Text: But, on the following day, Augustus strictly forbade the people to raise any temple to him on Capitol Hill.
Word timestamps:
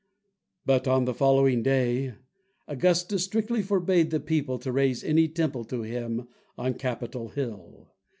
But, 0.65 0.87
on 0.87 1.05
the 1.05 1.13
following 1.13 1.61
day, 1.61 2.15
Augustus 2.67 3.23
strictly 3.23 3.61
forbade 3.61 4.09
the 4.09 4.19
people 4.19 4.57
to 4.57 4.71
raise 4.71 5.03
any 5.03 5.27
temple 5.27 5.63
to 5.65 5.83
him 5.83 6.27
on 6.57 6.73
Capitol 6.73 7.29
Hill. 7.29 7.93